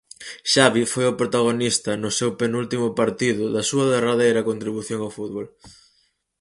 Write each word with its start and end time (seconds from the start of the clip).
Xavi 0.53 0.83
foi 0.93 1.05
o 1.07 1.17
protagonista 1.21 1.91
no 2.03 2.09
seu 2.19 2.29
penúltimo 2.41 2.87
partido 2.99 3.43
da 3.55 3.63
súa 3.69 3.85
derradeira 3.91 4.45
contribución 4.49 4.99
ao 5.01 5.15
fútbol. 5.17 5.45